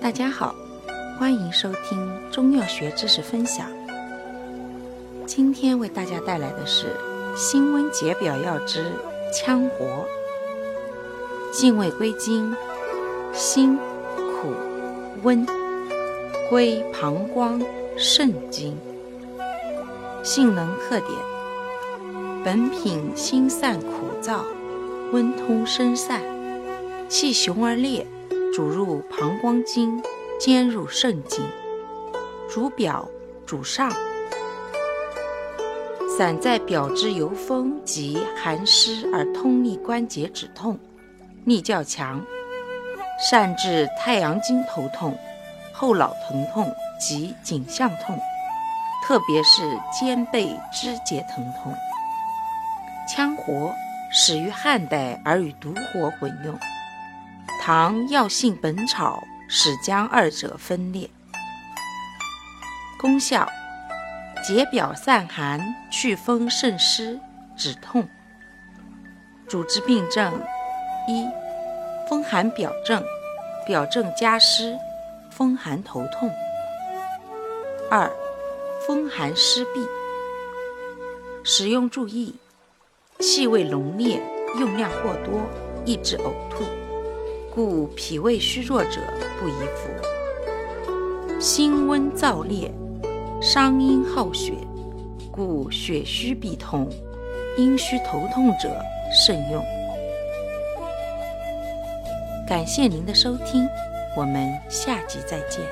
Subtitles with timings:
[0.00, 0.54] 大家好，
[1.18, 3.66] 欢迎收听中药学知识分享。
[5.26, 6.86] 今天为大家带来的是
[7.36, 8.92] 辛温解表药之
[9.30, 10.06] 羌活。
[11.52, 12.56] 性味归经：
[13.34, 13.76] 辛、
[14.16, 14.54] 苦、
[15.22, 15.46] 温，
[16.48, 17.62] 归膀胱、
[17.98, 18.74] 肾经。
[20.22, 21.10] 性能特点：
[22.42, 24.40] 本品辛散苦燥，
[25.12, 26.22] 温通生散，
[27.06, 28.06] 气雄而烈。
[28.60, 30.02] 主入膀胱经，
[30.38, 31.42] 兼入肾经，
[32.46, 33.08] 主表
[33.46, 33.90] 主上，
[36.06, 40.78] 散在表之由风及寒湿而通利关节止痛，
[41.46, 42.22] 力较强，
[43.18, 45.16] 善治太阳经头痛、
[45.72, 48.18] 后脑疼痛及颈项痛，
[49.06, 51.74] 特别是肩背肢节疼痛。
[53.08, 53.74] 羌活
[54.12, 56.54] 始于汉代，而与独活混用。
[57.62, 61.10] 唐药性本草始将二者分裂。
[62.98, 63.46] 功效：
[64.42, 65.60] 解表散寒、
[65.92, 67.20] 祛风渗湿、
[67.58, 68.08] 止痛。
[69.46, 70.32] 主治病症：
[71.06, 71.28] 一、
[72.08, 73.04] 风寒表症，
[73.66, 74.78] 表症加湿，
[75.30, 76.30] 风寒头痛；
[77.90, 78.10] 二、
[78.86, 79.86] 风寒湿痹。
[81.44, 82.36] 使用注意：
[83.18, 84.18] 气味浓烈，
[84.58, 85.42] 用量过多，
[85.84, 86.64] 易致呕吐。
[87.52, 89.00] 故脾胃虚弱者
[89.38, 91.40] 不宜服。
[91.40, 92.70] 心温燥烈，
[93.40, 94.52] 伤阴耗血，
[95.32, 96.88] 故血虚必痛、
[97.56, 98.70] 阴虚头痛者
[99.12, 99.64] 慎用。
[102.46, 103.66] 感谢您的收听，
[104.16, 105.64] 我们下集再见。